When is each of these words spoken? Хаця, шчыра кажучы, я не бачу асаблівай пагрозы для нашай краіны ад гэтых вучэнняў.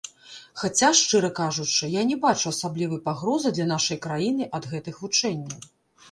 Хаця, 0.59 0.87
шчыра 0.99 1.27
кажучы, 1.39 1.89
я 1.95 2.01
не 2.11 2.15
бачу 2.23 2.47
асаблівай 2.51 2.99
пагрозы 3.09 3.49
для 3.57 3.67
нашай 3.73 3.99
краіны 4.07 4.47
ад 4.59 4.63
гэтых 4.71 4.95
вучэнняў. 5.03 5.61